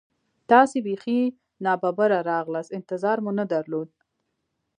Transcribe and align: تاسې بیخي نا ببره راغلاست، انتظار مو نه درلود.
تاسې 0.51 0.77
بیخي 0.87 1.21
نا 1.63 1.73
ببره 1.83 2.19
راغلاست، 2.31 2.75
انتظار 2.77 3.17
مو 3.23 3.31
نه 3.39 3.45
درلود. 3.53 3.89